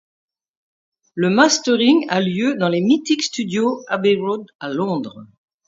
Le 1.13 1.29
mastering 1.29 2.07
a 2.09 2.21
lieu 2.21 2.55
dans 2.57 2.69
les 2.69 2.81
mythiques 2.81 3.21
studios 3.21 3.83
Abbey 3.87 4.15
Road 4.19 4.47
à 4.59 4.69
Londres. 4.69 5.27